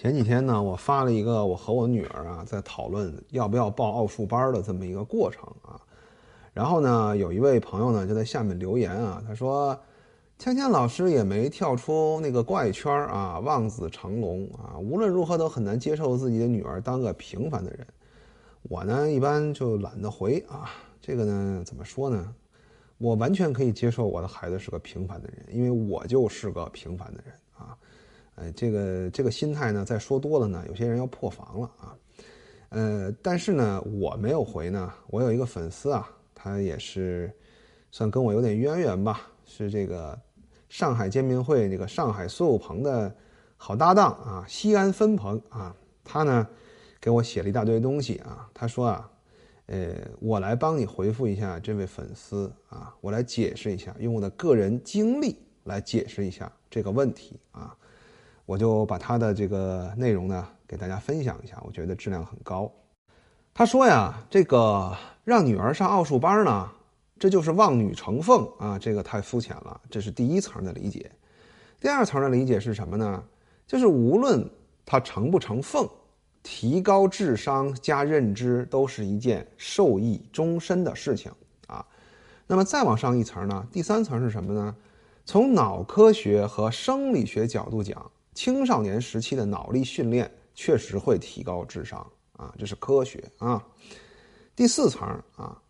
[0.00, 5.78] 前几天呢，我发了一个我和我女儿啊在讨论要不要报奥数班的这么一个过程啊，
[6.54, 9.78] 然后呢，有一位朋友呢就在下面留言啊，他说
[10.40, 17.86] ：“芊芊老师也没跳出那个怪圈啊，望子成龙啊，无论如何都很难接受自己的女儿当个平凡的人。”
[18.70, 22.34] 我呢一般就懒得回啊，这个呢怎么说呢？
[22.96, 27.34] 我完全可以接受我的孩子是个平凡的人，因为我就是个平凡的人。
[28.40, 31.94] 哎，这个这个心态呢，再说多了呢，有些人要破防了啊。
[32.70, 34.92] 呃，但是呢，我没有回呢。
[35.08, 37.30] 我有一个粉丝啊，他也是
[37.90, 40.18] 算跟我有点渊源吧，是这个
[40.68, 43.14] 上海见面会那个上海苏有朋的
[43.56, 45.74] 好搭档啊，西安分朋啊。
[46.02, 46.48] 他呢
[47.00, 48.48] 给我写了一大堆东西啊。
[48.54, 49.10] 他说啊，
[49.66, 57.76] 呃，我来帮你回复一下这位粉丝啊，我来解释一下，用我的个人经历来解释一下这个问题啊。
[58.50, 62.68] 我就把他的这个内容呢给大家分享一下，我觉得质量很高。
[63.54, 66.68] 他说呀，这个让女儿上奥数班呢，
[67.16, 71.08] 这就是望女成凤啊，这个太肤浅了，这是第一层的理解。
[71.78, 73.22] 第二层的理解是什么呢？
[73.68, 74.44] 就是无论
[74.84, 75.88] 她成不成凤，
[76.42, 81.30] 提高智商加认知都是一件受益终身的事情
[81.68, 81.86] 啊。
[82.48, 83.64] 那么再往上一层呢？
[83.70, 84.74] 第三层是什么呢？
[85.24, 88.10] 从脑科学和生理学角度讲。
[88.42, 93.62] 青少年时期的脑力训练确实会提高智商啊，这是科学啊。
[94.56, 95.60] 第四层啊，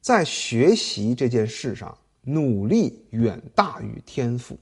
[0.00, 4.58] 在学习这件事上，努力远大于天赋。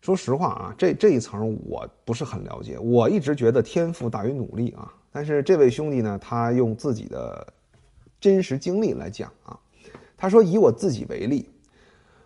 [0.00, 4.90] 说实话啊，这这一层我不是很了解，我一直觉得天赋大于努力啊。
[5.12, 7.46] 但是这位兄弟呢，他用自己的
[8.18, 9.60] 真实经历来讲啊，
[10.16, 11.46] 他说以我自己为例，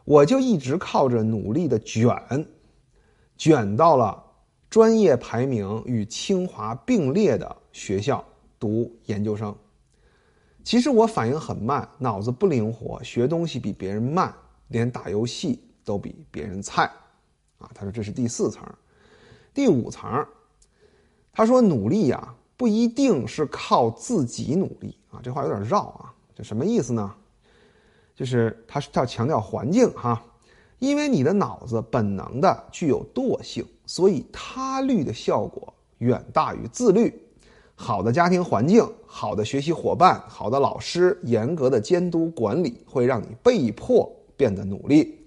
[0.05, 2.47] 我就一直靠着努力的卷，
[3.37, 4.23] 卷到了。
[4.75, 8.25] 专业排名与清华并列的学校
[8.59, 9.55] 读研究生，
[10.65, 14.35] 其实我反应很慢，脑子不灵活，学东西比别人慢，
[14.67, 16.91] 连打游戏都比别人菜，
[17.59, 18.65] 啊，他说这是第四层，
[19.55, 20.27] 第五层，
[21.33, 27.15] 他说努力呀不一定是靠自己努力啊，这话有点绕啊，这什么意思呢？
[28.17, 30.21] 就是他是要强调环境哈。
[30.79, 37.13] 因为你的脑子本能的具有惰性，所以他律的效果远大于自律。
[37.77, 45.19] 好的家庭环境、好的学习伙伴、好的老师、严格的监督管理，会让你被迫变得努力。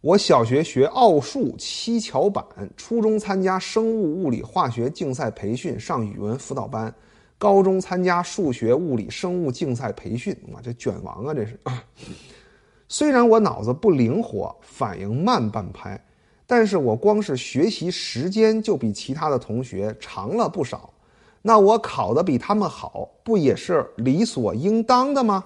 [0.00, 2.44] 我小学学奥数七巧板，
[2.76, 6.92] 初中参加生物、物理、化学竞赛培训，上语文辅导班，
[7.38, 10.36] 高中参加数学、物理、生物竞赛培训。
[10.52, 11.58] 哇，这卷王啊，这是。
[12.88, 15.98] 虽然我脑子不灵活，反应慢半拍，
[16.46, 20.92] 但是我光是学习时间就比其他的同学长了不少，
[21.42, 25.44] 那我考的比他们好，不也是理所应当的吗？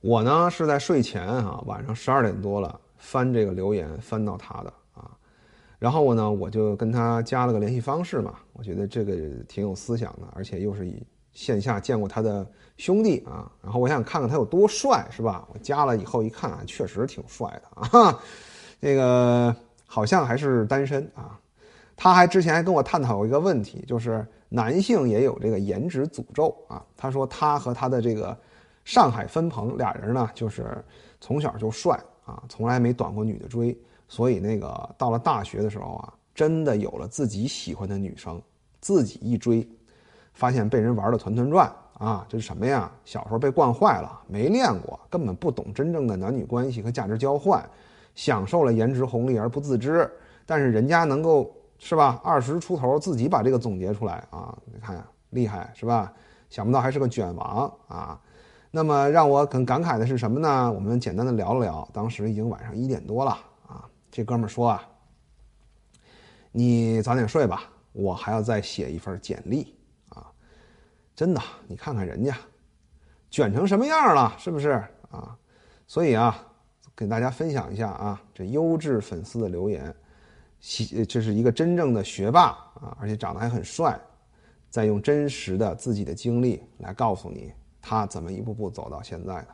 [0.00, 5.10] 我呢是在睡前啊，晚上十二点多了，翻这个留言，翻到他的啊，
[5.78, 9.14] 然后我呢我就跟他加了个联系方式嘛，我觉得这个
[9.48, 11.02] 挺有思想的，而且又是以。
[11.38, 12.44] 线下见过他的
[12.78, 15.46] 兄弟啊，然后我想看看他有多帅，是吧？
[15.54, 18.20] 我加了以后一看啊，确实挺帅的啊。
[18.80, 19.54] 那个
[19.86, 21.38] 好像还是单身啊。
[21.94, 26.84] 他还之前还跟我探讨过一个问题，就是男性也有这个颜值诅咒啊。
[26.96, 28.36] 他说他和他的这个
[28.84, 30.84] 上海分朋俩人呢，就是
[31.20, 33.78] 从小就帅啊，从来没短过女的追，
[34.08, 38.42] 所以那个到了大学的时候啊，真的有了自己喜欢的女生，
[38.80, 39.64] 自己一追。
[40.38, 42.24] 发现被人玩的团团转啊！
[42.28, 42.88] 这是什么呀？
[43.04, 47.60] 小时候被惯坏了，没练过，根本不懂真正的男女关系和价值交换，
[48.14, 50.08] 享受了颜值红利而不自知。
[50.46, 52.20] 但是人家能够是吧？
[52.22, 54.56] 二十出头自己把这个总结出来啊！
[54.64, 56.12] 你看厉害是吧？
[56.48, 58.20] 想不到还是个卷王啊！
[58.70, 60.70] 那么让我很感慨的是什么呢？
[60.70, 63.32] 我们简单的聊了聊，当时已经晚上一点多了
[63.66, 63.84] 啊！
[64.08, 64.86] 这哥们说啊
[66.52, 69.74] ：“你早点睡吧，我还要再写一份简历。”
[71.18, 72.32] 真的，你看看人家，
[73.28, 74.80] 卷成什么样了，是不是
[75.10, 75.36] 啊？
[75.84, 76.40] 所以啊，
[76.94, 79.92] 给大家分享一下啊，这优质粉丝的留言，
[81.08, 82.50] 这是一个真正的学霸
[82.80, 83.98] 啊，而且长得还很帅，
[84.70, 89.48] 在用真实的自己的经历来告诉你他怎么一步步走到现在的。